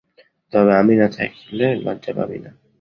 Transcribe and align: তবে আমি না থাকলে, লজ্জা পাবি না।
তবে 0.53 0.71
আমি 0.75 0.93
না 0.95 1.07
থাকলে, 1.17 1.65
লজ্জা 1.75 2.11
পাবি 2.17 2.37
না। 2.39 2.51